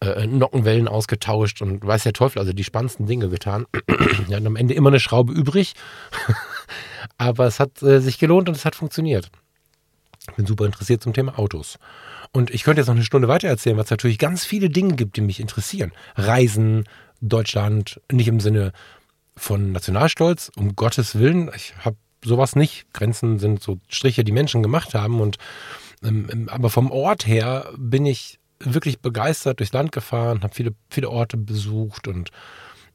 [0.00, 3.66] äh, Nockenwellen ausgetauscht und weiß der Teufel, also die spannendsten Dinge getan.
[4.26, 5.74] Wir hatten am Ende immer eine Schraube übrig,
[7.18, 9.30] aber es hat äh, sich gelohnt und es hat funktioniert.
[10.28, 11.78] Ich bin super interessiert zum Thema Autos.
[12.32, 15.16] Und ich könnte jetzt noch eine Stunde weiter erzählen, was natürlich ganz viele Dinge gibt,
[15.16, 15.92] die mich interessieren.
[16.14, 16.84] Reisen,
[17.20, 18.72] Deutschland, nicht im Sinne
[19.36, 21.50] von Nationalstolz, um Gottes Willen.
[21.54, 22.92] Ich habe sowas nicht.
[22.92, 25.20] Grenzen sind so Striche, die Menschen gemacht haben.
[25.20, 25.38] Und
[26.02, 31.10] ähm, aber vom Ort her bin ich wirklich begeistert durchs Land gefahren, habe viele, viele
[31.10, 32.30] Orte besucht und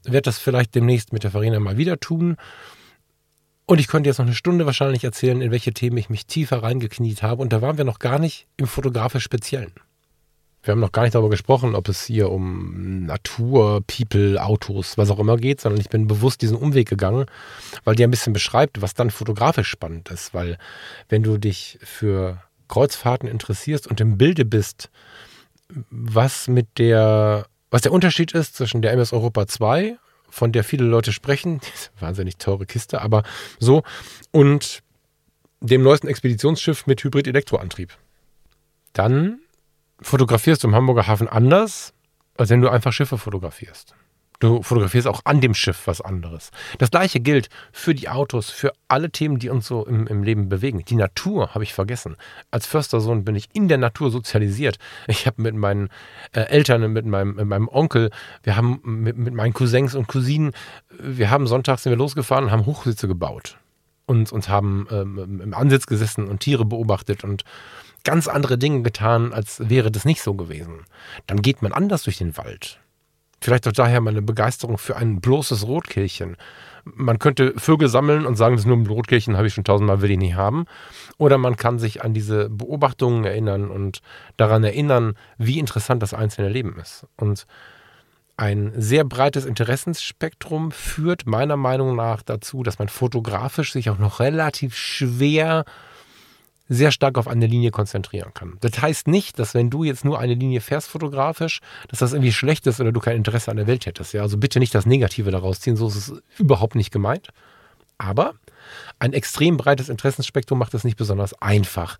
[0.04, 2.36] werde das vielleicht demnächst mit der Farina mal wieder tun.
[3.68, 6.62] Und ich könnte jetzt noch eine Stunde wahrscheinlich erzählen, in welche Themen ich mich tiefer
[6.62, 7.42] reingekniet habe.
[7.42, 9.72] Und da waren wir noch gar nicht im fotografisch Speziellen.
[10.62, 15.10] Wir haben noch gar nicht darüber gesprochen, ob es hier um Natur, People, Autos, was
[15.10, 17.26] auch immer geht, sondern ich bin bewusst diesen Umweg gegangen,
[17.84, 20.32] weil der ein bisschen beschreibt, was dann fotografisch spannend ist.
[20.32, 20.56] Weil
[21.10, 24.88] wenn du dich für Kreuzfahrten interessierst und im Bilde bist,
[25.90, 29.98] was mit der, was der Unterschied ist zwischen der MS Europa 2,
[30.28, 31.60] von der viele Leute sprechen,
[31.98, 33.22] wahnsinnig teure Kiste, aber
[33.58, 33.82] so,
[34.30, 34.82] und
[35.60, 37.96] dem neuesten Expeditionsschiff mit Hybrid-Elektroantrieb.
[38.92, 39.40] Dann
[40.00, 41.92] fotografierst du im Hamburger Hafen anders,
[42.36, 43.94] als wenn du einfach Schiffe fotografierst.
[44.40, 46.50] Du fotografierst auch an dem Schiff was anderes.
[46.78, 50.48] Das gleiche gilt für die Autos, für alle Themen, die uns so im, im Leben
[50.48, 50.84] bewegen.
[50.84, 52.16] Die Natur habe ich vergessen.
[52.52, 54.78] Als Förstersohn bin ich in der Natur sozialisiert.
[55.08, 55.88] Ich habe mit meinen
[56.32, 58.10] äh, Eltern, mit meinem, mit meinem Onkel,
[58.44, 60.52] wir haben mit, mit meinen Cousins und Cousinen,
[60.90, 63.58] wir haben sonntags sind wir losgefahren und haben Hochsitze gebaut.
[64.06, 67.44] Und, und haben ähm, im Ansitz gesessen und Tiere beobachtet und
[68.04, 70.86] ganz andere Dinge getan, als wäre das nicht so gewesen.
[71.26, 72.80] Dann geht man anders durch den Wald
[73.40, 76.36] Vielleicht auch daher meine Begeisterung für ein bloßes Rotkehlchen.
[76.84, 80.10] Man könnte Vögel sammeln und sagen, das nur ein Rotkehlchen habe ich schon tausendmal, will
[80.10, 80.64] ich nicht haben.
[81.18, 84.00] Oder man kann sich an diese Beobachtungen erinnern und
[84.36, 87.06] daran erinnern, wie interessant das einzelne Leben ist.
[87.16, 87.46] Und
[88.36, 94.20] ein sehr breites Interessensspektrum führt meiner Meinung nach dazu, dass man fotografisch sich auch noch
[94.20, 95.64] relativ schwer
[96.68, 98.58] sehr stark auf eine Linie konzentrieren kann.
[98.60, 102.32] Das heißt nicht, dass wenn du jetzt nur eine Linie fährst fotografisch, dass das irgendwie
[102.32, 104.12] schlecht ist oder du kein Interesse an der Welt hättest.
[104.12, 107.28] Ja, also bitte nicht das Negative daraus ziehen, so ist es überhaupt nicht gemeint.
[107.96, 108.34] Aber
[108.98, 111.98] ein extrem breites Interessenspektrum macht es nicht besonders einfach,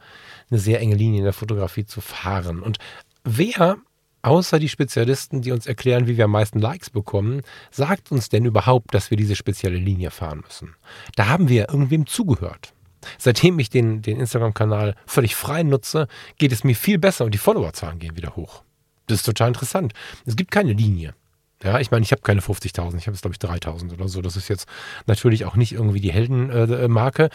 [0.50, 2.60] eine sehr enge Linie in der Fotografie zu fahren.
[2.60, 2.78] Und
[3.24, 3.78] wer
[4.22, 8.44] außer die Spezialisten, die uns erklären, wie wir am meisten Likes bekommen, sagt uns denn
[8.44, 10.74] überhaupt, dass wir diese spezielle Linie fahren müssen?
[11.16, 12.74] Da haben wir irgendwem zugehört.
[13.18, 16.08] Seitdem ich den, den Instagram-Kanal völlig frei nutze,
[16.38, 18.62] geht es mir viel besser und die Followerzahlen gehen wieder hoch.
[19.06, 19.92] Das ist total interessant.
[20.26, 21.14] Es gibt keine Linie.
[21.62, 24.22] Ja, ich meine, ich habe keine 50.000, ich habe jetzt, glaube ich, 3.000 oder so.
[24.22, 24.68] Das ist jetzt
[25.06, 27.30] natürlich auch nicht irgendwie die Heldenmarke.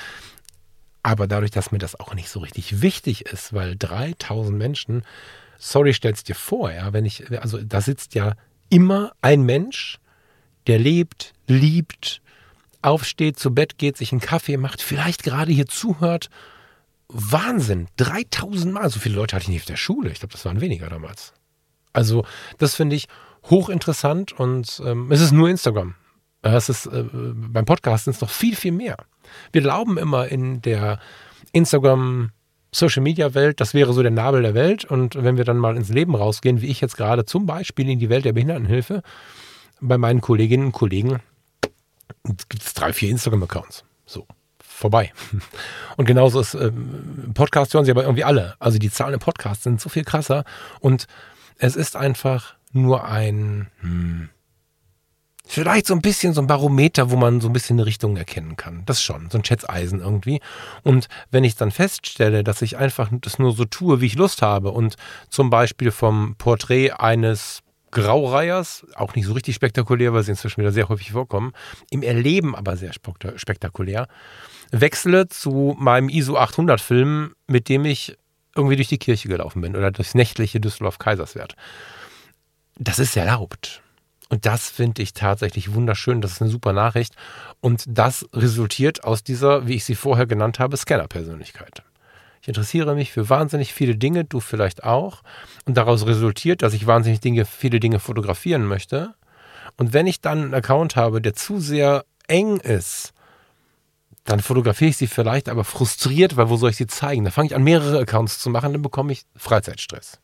[1.02, 5.04] Aber dadurch, dass mir das auch nicht so richtig wichtig ist, weil 3000 Menschen,
[5.58, 8.36] sorry, stell's dir vor, ja, wenn ich, also da sitzt ja
[8.69, 9.99] immer ein Mensch,
[10.67, 12.21] der lebt, liebt,
[12.83, 16.29] aufsteht, zu Bett geht, sich einen Kaffee macht, vielleicht gerade hier zuhört.
[17.07, 18.89] Wahnsinn, 3000 Mal.
[18.89, 20.09] So viele Leute hatte ich nicht auf der Schule.
[20.11, 21.33] Ich glaube, das waren weniger damals.
[21.91, 22.25] Also,
[22.57, 23.07] das finde ich
[23.49, 25.95] hochinteressant und ähm, es ist nur Instagram.
[26.41, 28.97] Es ist, äh, beim Podcast sind es noch viel, viel mehr.
[29.51, 30.99] Wir glauben immer in der
[31.51, 32.31] Instagram
[32.73, 34.85] Social Media Welt, das wäre so der Nabel der Welt.
[34.85, 37.99] Und wenn wir dann mal ins Leben rausgehen, wie ich jetzt gerade zum Beispiel in
[37.99, 39.03] die Welt der Behindertenhilfe,
[39.79, 41.19] bei meinen Kolleginnen und Kollegen
[42.23, 43.84] gibt es drei, vier Instagram-Accounts.
[44.06, 44.28] So,
[44.62, 45.12] vorbei.
[45.97, 48.56] Und genauso ist ähm, Podcast hören sie aber irgendwie alle.
[48.60, 50.43] Also die Zahlen im Podcast sind so viel krasser.
[50.80, 51.08] Und
[51.58, 54.30] es ist einfach nur ein, hm,
[55.45, 58.56] vielleicht so ein bisschen so ein Barometer, wo man so ein bisschen eine Richtung erkennen
[58.58, 58.84] kann.
[58.86, 60.41] Das schon, so ein Schätzeisen irgendwie.
[60.84, 64.41] Und wenn ich dann feststelle, dass ich einfach das nur so tue, wie ich Lust
[64.41, 64.95] habe und
[65.30, 67.62] zum Beispiel vom Porträt eines
[67.93, 71.53] Graureihers, auch nicht so richtig spektakulär, weil sie inzwischen wieder sehr häufig vorkommen,
[71.89, 74.08] im Erleben aber sehr spektakulär,
[74.71, 78.17] wechsle zu meinem ISO 800 Film, mit dem ich
[78.56, 81.56] irgendwie durch die Kirche gelaufen bin oder durchs nächtliche Düsseldorf-Kaiserswerth.
[82.77, 83.82] Das ist erlaubt.
[84.29, 86.21] Und das finde ich tatsächlich wunderschön.
[86.21, 87.15] Das ist eine super Nachricht.
[87.62, 91.84] Und das resultiert aus dieser, wie ich sie vorher genannt habe, Scanner-Persönlichkeit.
[92.43, 95.23] Ich interessiere mich für wahnsinnig viele Dinge, du vielleicht auch.
[95.63, 99.13] Und daraus resultiert, dass ich wahnsinnig Dinge, viele Dinge fotografieren möchte.
[99.77, 103.13] Und wenn ich dann einen Account habe, der zu sehr eng ist,
[104.25, 107.23] dann fotografiere ich sie vielleicht, aber frustriert, weil wo soll ich sie zeigen?
[107.23, 110.19] Da fange ich an, mehrere Accounts zu machen, dann bekomme ich Freizeitstress.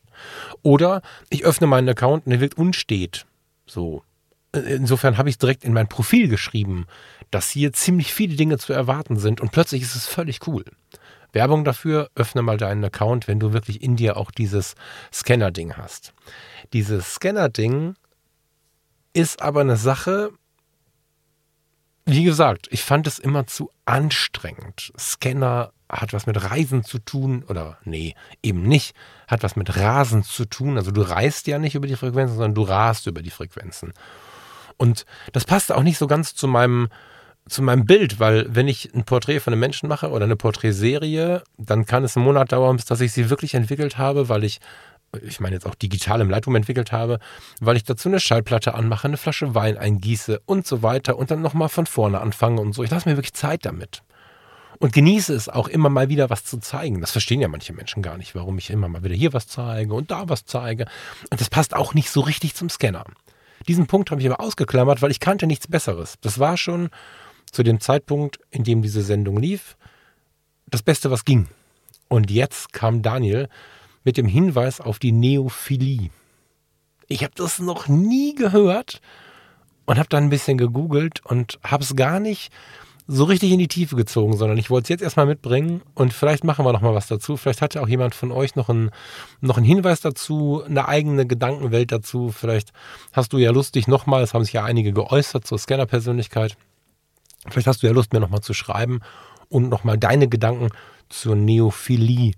[0.60, 3.24] Oder ich öffne meinen Account und der wird unstet.
[3.64, 4.04] So.
[4.52, 6.84] Insofern habe ich direkt in mein Profil geschrieben,
[7.30, 10.66] dass hier ziemlich viele Dinge zu erwarten sind und plötzlich ist es völlig cool.
[11.32, 14.74] Werbung dafür, öffne mal deinen Account, wenn du wirklich in dir auch dieses
[15.12, 16.12] Scanner-Ding hast.
[16.72, 17.94] Dieses Scanner-Ding
[19.12, 20.30] ist aber eine Sache,
[22.04, 24.92] wie gesagt, ich fand es immer zu anstrengend.
[24.98, 28.94] Scanner hat was mit Reisen zu tun oder nee, eben nicht,
[29.28, 30.76] hat was mit Rasen zu tun.
[30.76, 33.92] Also du reist ja nicht über die Frequenzen, sondern du rast über die Frequenzen.
[34.76, 36.88] Und das passt auch nicht so ganz zu meinem
[37.50, 41.42] zu meinem Bild, weil wenn ich ein Porträt von einem Menschen mache oder eine Porträtserie,
[41.58, 44.60] dann kann es einen Monat dauern, bis dass ich sie wirklich entwickelt habe, weil ich
[45.22, 47.18] ich meine jetzt auch digital im Lightroom entwickelt habe,
[47.60, 51.42] weil ich dazu eine Schallplatte anmache, eine Flasche Wein eingieße und so weiter und dann
[51.42, 52.84] nochmal von vorne anfange und so.
[52.84, 54.02] Ich lasse mir wirklich Zeit damit
[54.78, 57.00] und genieße es auch immer mal wieder was zu zeigen.
[57.00, 59.94] Das verstehen ja manche Menschen gar nicht, warum ich immer mal wieder hier was zeige
[59.94, 60.86] und da was zeige.
[61.30, 63.04] Und das passt auch nicht so richtig zum Scanner.
[63.68, 66.14] Diesen Punkt habe ich aber ausgeklammert, weil ich kannte nichts Besseres.
[66.22, 66.88] Das war schon
[67.52, 69.76] zu dem Zeitpunkt, in dem diese Sendung lief,
[70.66, 71.48] das Beste, was ging.
[72.08, 73.48] Und jetzt kam Daniel
[74.04, 76.10] mit dem Hinweis auf die Neophilie.
[77.08, 79.00] Ich habe das noch nie gehört
[79.84, 82.52] und habe dann ein bisschen gegoogelt und habe es gar nicht
[83.12, 86.44] so richtig in die Tiefe gezogen, sondern ich wollte es jetzt erstmal mitbringen und vielleicht
[86.44, 87.36] machen wir noch mal was dazu.
[87.36, 88.90] Vielleicht hat ja auch jemand von euch noch einen,
[89.40, 92.30] noch einen Hinweis dazu, eine eigene Gedankenwelt dazu.
[92.30, 92.72] Vielleicht
[93.12, 96.56] hast du ja Lust, dich nochmal, es haben sich ja einige geäußert zur Scanner-Persönlichkeit.
[97.48, 99.00] Vielleicht hast du ja Lust, mir nochmal zu schreiben
[99.48, 100.70] und nochmal deine Gedanken
[101.08, 102.32] zur Neophilie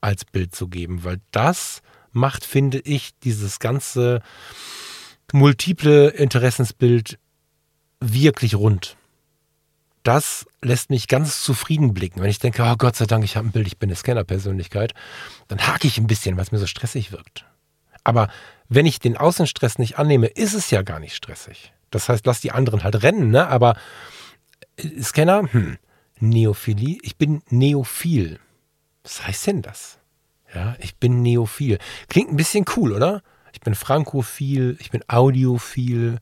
[0.00, 4.20] als Bild zu geben, weil das macht, finde ich, dieses ganze
[5.32, 7.18] multiple Interessensbild
[8.00, 8.96] wirklich rund
[10.06, 12.22] das lässt mich ganz zufrieden blicken.
[12.22, 14.94] Wenn ich denke, oh Gott sei Dank, ich habe ein Bild, ich bin eine Scanner-Persönlichkeit,
[15.48, 17.44] dann hake ich ein bisschen, weil es mir so stressig wirkt.
[18.04, 18.28] Aber
[18.68, 21.72] wenn ich den Außenstress nicht annehme, ist es ja gar nicht stressig.
[21.90, 23.48] Das heißt, lass die anderen halt rennen, ne?
[23.48, 23.76] Aber
[25.02, 25.78] Scanner, hm,
[26.20, 28.38] Neophilie, ich bin Neophil.
[29.02, 29.98] Was heißt denn das?
[30.54, 31.78] Ja, ich bin Neophil.
[32.08, 33.22] Klingt ein bisschen cool, oder?
[33.52, 36.18] Ich bin Frankophil, ich bin Audiophil.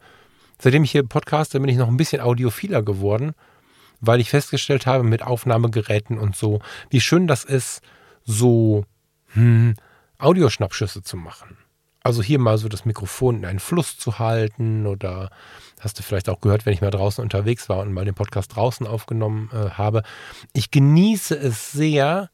[0.60, 3.34] Seitdem ich hier podcaste, bin ich noch ein bisschen audiophiler geworden
[4.06, 7.80] weil ich festgestellt habe mit Aufnahmegeräten und so, wie schön das ist,
[8.24, 8.84] so
[9.28, 9.74] hm,
[10.18, 11.56] Audioschnappschüsse zu machen.
[12.04, 15.30] Also hier mal so das Mikrofon in einen Fluss zu halten oder
[15.80, 18.54] hast du vielleicht auch gehört, wenn ich mal draußen unterwegs war und mal den Podcast
[18.54, 20.02] draußen aufgenommen äh, habe.
[20.52, 22.30] Ich genieße es sehr,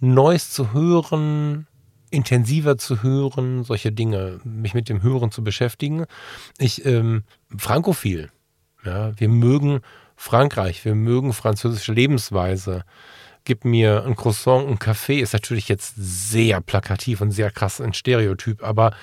[0.00, 1.66] Neues zu hören
[2.14, 6.06] intensiver zu hören, solche Dinge, mich mit dem Hören zu beschäftigen.
[6.58, 8.30] Ich, ähm, frankophil.
[8.84, 9.80] Ja, wir mögen
[10.16, 12.84] Frankreich, wir mögen französische Lebensweise.
[13.44, 17.92] Gib mir ein Croissant, ein Kaffee, ist natürlich jetzt sehr plakativ und sehr krass ein
[17.92, 18.94] Stereotyp, aber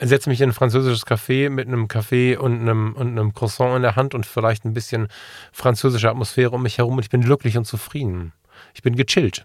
[0.00, 3.82] setze mich in ein französisches Café mit einem Kaffee und einem, und einem Croissant in
[3.82, 5.08] der Hand und vielleicht ein bisschen
[5.52, 8.32] französische Atmosphäre um mich herum und ich bin glücklich und zufrieden.
[8.74, 9.44] Ich bin gechillt.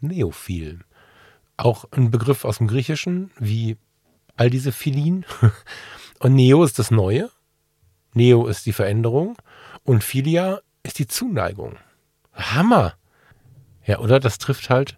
[0.00, 0.80] Neophil.
[1.56, 3.76] Auch ein Begriff aus dem Griechischen, wie
[4.36, 5.26] all diese Philin.
[6.18, 7.30] Und Neo ist das Neue.
[8.14, 9.36] Neo ist die Veränderung.
[9.84, 11.76] Und Philia ist die Zuneigung.
[12.32, 12.94] Hammer!
[13.90, 14.20] Ja, oder?
[14.20, 14.96] Das trifft halt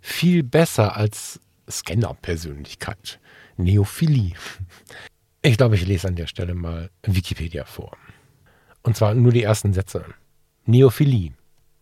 [0.00, 3.18] viel besser als Scanner-Persönlichkeit.
[3.56, 4.34] Neophilie.
[5.42, 7.96] Ich glaube, ich lese an der Stelle mal Wikipedia vor.
[8.84, 10.04] Und zwar nur die ersten Sätze.
[10.64, 11.32] Neophilie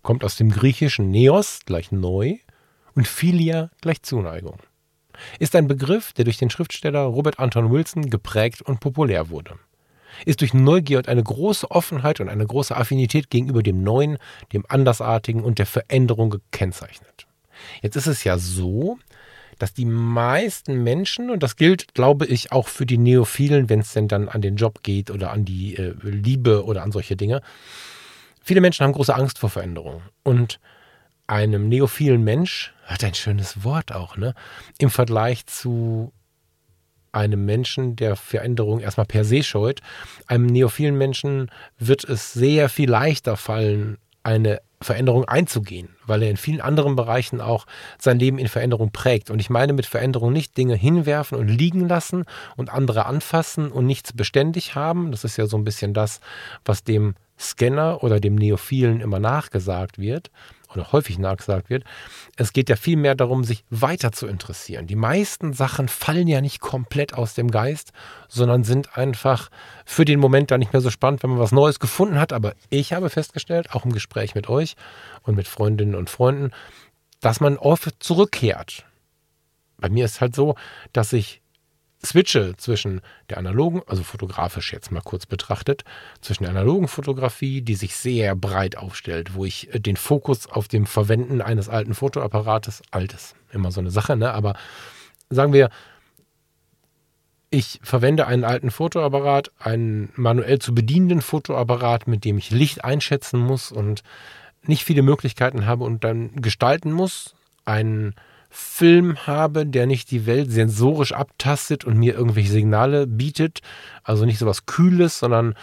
[0.00, 2.38] kommt aus dem griechischen Neos gleich neu
[2.94, 4.56] und Philia gleich Zuneigung.
[5.38, 9.58] Ist ein Begriff, der durch den Schriftsteller Robert Anton Wilson geprägt und populär wurde.
[10.24, 14.18] Ist durch Neugier und eine große Offenheit und eine große Affinität gegenüber dem Neuen,
[14.52, 17.26] dem Andersartigen und der Veränderung gekennzeichnet.
[17.82, 18.98] Jetzt ist es ja so,
[19.58, 23.92] dass die meisten Menschen, und das gilt, glaube ich, auch für die Neophilen, wenn es
[23.92, 27.42] denn dann an den Job geht oder an die äh, Liebe oder an solche Dinge,
[28.42, 30.02] viele Menschen haben große Angst vor Veränderung.
[30.24, 30.58] Und
[31.26, 34.34] einem neophilen Mensch, hat ein schönes Wort auch, ne?
[34.78, 36.12] Im Vergleich zu
[37.12, 39.80] einem Menschen, der Veränderung erstmal per se scheut,
[40.26, 46.36] einem neophilen Menschen wird es sehr viel leichter fallen, eine Veränderung einzugehen, weil er in
[46.36, 47.66] vielen anderen Bereichen auch
[47.98, 49.30] sein Leben in Veränderung prägt.
[49.30, 52.24] Und ich meine mit Veränderung nicht Dinge hinwerfen und liegen lassen
[52.56, 55.12] und andere anfassen und nichts beständig haben.
[55.12, 56.20] Das ist ja so ein bisschen das,
[56.64, 60.30] was dem Scanner oder dem Neophilen immer nachgesagt wird
[60.74, 61.84] oder häufig nachgesagt wird.
[62.36, 64.86] Es geht ja vielmehr darum, sich weiter zu interessieren.
[64.86, 67.92] Die meisten Sachen fallen ja nicht komplett aus dem Geist,
[68.28, 69.50] sondern sind einfach
[69.84, 72.32] für den Moment dann nicht mehr so spannend, wenn man was Neues gefunden hat.
[72.32, 74.74] Aber ich habe festgestellt, auch im Gespräch mit euch
[75.22, 76.52] und mit Freundinnen und Freunden,
[77.20, 78.84] dass man oft zurückkehrt.
[79.78, 80.54] Bei mir ist halt so,
[80.92, 81.41] dass ich
[82.04, 85.84] switche zwischen der analogen, also fotografisch jetzt mal kurz betrachtet,
[86.20, 90.68] zwischen der analogen Fotografie, die sich sehr breit aufstellt, wo ich äh, den Fokus auf
[90.68, 94.32] dem Verwenden eines alten Fotoapparates, altes, immer so eine Sache, ne?
[94.32, 94.54] Aber
[95.30, 95.70] sagen wir,
[97.50, 103.38] ich verwende einen alten Fotoapparat, einen manuell zu bedienenden Fotoapparat, mit dem ich Licht einschätzen
[103.38, 104.02] muss und
[104.62, 107.34] nicht viele Möglichkeiten habe und dann gestalten muss,
[107.64, 108.14] einen
[108.54, 113.60] Film habe, der nicht die Welt sensorisch abtastet und mir irgendwelche Signale bietet.
[114.04, 115.54] Also nicht so was Kühles, sondern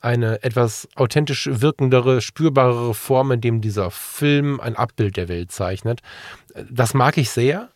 [0.00, 6.00] eine etwas authentisch wirkendere, spürbarere Form, in dem dieser Film ein Abbild der Welt zeichnet.
[6.70, 7.68] Das mag ich sehr.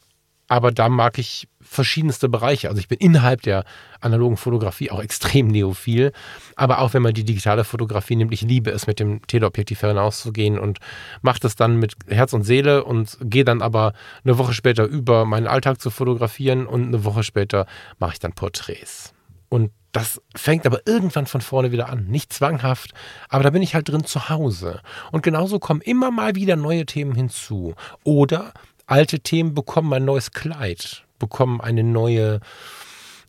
[0.48, 2.68] Aber da mag ich verschiedenste Bereiche.
[2.68, 3.64] Also ich bin innerhalb der
[4.00, 6.12] analogen Fotografie auch extrem neophil.
[6.57, 10.59] Aber auch wenn man die digitale Fotografie nimmt, ich liebe es, mit dem Teleobjektiv hinauszugehen
[10.59, 10.78] und
[11.22, 15.24] mache das dann mit Herz und Seele und gehe dann aber eine Woche später über,
[15.24, 17.66] meinen Alltag zu fotografieren und eine Woche später
[17.98, 19.14] mache ich dann Porträts.
[19.48, 22.07] Und das fängt aber irgendwann von vorne wieder an.
[22.07, 22.92] Nicht zwanghaft,
[23.28, 24.81] aber da bin ich halt drin zu Hause.
[25.11, 27.74] Und genauso kommen immer mal wieder neue Themen hinzu.
[28.02, 28.55] Oder
[28.92, 32.40] alte Themen bekommen ein neues Kleid, bekommen eine neue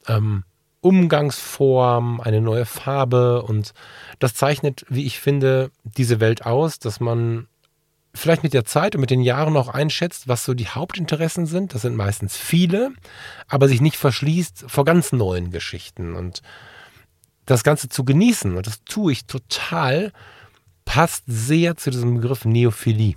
[0.10, 0.43] ähm,
[0.82, 3.73] Umgangsform, eine neue Farbe und
[4.19, 7.47] das zeichnet, wie ich finde, diese Welt aus, dass man
[8.13, 11.73] vielleicht mit der Zeit und mit den Jahren noch einschätzt, was so die Hauptinteressen sind.
[11.73, 12.91] Das sind meistens viele,
[13.47, 16.41] aber sich nicht verschließt vor ganz neuen Geschichten und
[17.45, 20.12] das Ganze zu genießen, und das tue ich total,
[20.84, 23.15] passt sehr zu diesem Begriff Neophilie.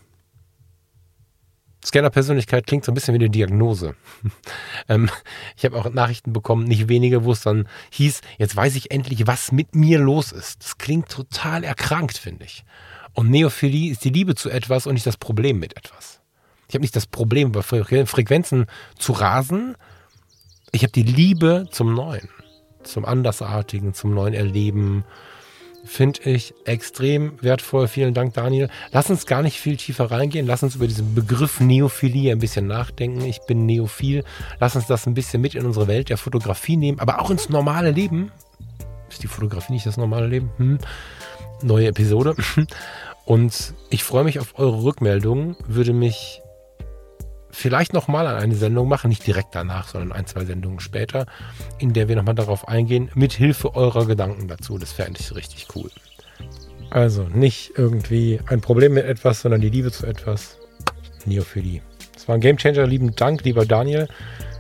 [1.87, 3.95] Scanner-Persönlichkeit klingt so ein bisschen wie eine Diagnose.
[4.89, 5.09] ähm,
[5.57, 9.27] ich habe auch Nachrichten bekommen, nicht wenige, wo es dann hieß, jetzt weiß ich endlich,
[9.27, 10.63] was mit mir los ist.
[10.63, 12.65] Das klingt total erkrankt, finde ich.
[13.15, 16.21] Und Neophilie ist die Liebe zu etwas und nicht das Problem mit etwas.
[16.69, 18.67] Ich habe nicht das Problem, über Frequenzen
[18.99, 19.77] zu rasen.
[20.73, 22.29] Ich habe die Liebe zum Neuen,
[22.83, 25.05] zum Andersartigen, zum neuen Erleben,
[25.87, 27.89] finde ich extrem wertvoll.
[27.89, 28.69] Vielen Dank, Daniel.
[28.93, 30.47] Lass uns gar nicht viel tiefer reingehen.
[30.47, 33.25] Lass uns über diesen Begriff Neophilie ein bisschen nachdenken.
[33.25, 34.25] Ich bin Neophil.
[34.61, 37.49] Lass uns das ein bisschen mit in unsere Welt der Fotografie nehmen, aber auch ins
[37.49, 38.33] normale Leben.
[39.09, 40.51] Ist die Fotografie nicht das normale Leben?
[40.59, 40.79] Hm.
[41.63, 42.35] Neue Episode.
[43.25, 45.57] Und ich freue mich auf eure Rückmeldungen.
[45.67, 46.43] Würde mich
[47.57, 51.27] vielleicht nochmal an eine Sendung machen, nicht direkt danach, sondern ein, zwei Sendungen später,
[51.79, 54.77] in der wir nochmal darauf eingehen, mit Hilfe eurer Gedanken dazu.
[54.79, 55.91] Das fände ich richtig cool.
[56.91, 60.59] Also nicht irgendwie ein Problem mit etwas, sondern die Liebe zu etwas.
[61.25, 61.81] Neophilie.
[62.13, 62.87] Das war ein Gamechanger.
[62.87, 64.07] Lieben Dank, lieber Daniel.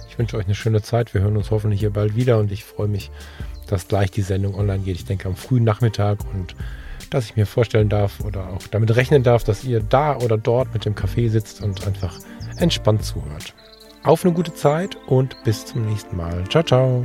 [0.09, 1.13] Ich wünsche euch eine schöne Zeit.
[1.13, 3.11] Wir hören uns hoffentlich hier bald wieder und ich freue mich,
[3.69, 4.97] dass gleich die Sendung online geht.
[4.97, 6.57] Ich denke am frühen Nachmittag und
[7.11, 10.73] dass ich mir vorstellen darf oder auch damit rechnen darf, dass ihr da oder dort
[10.73, 12.19] mit dem Kaffee sitzt und einfach
[12.59, 13.55] entspannt zuhört.
[14.03, 16.45] Auf eine gute Zeit und bis zum nächsten Mal.
[16.49, 17.05] Ciao, ciao.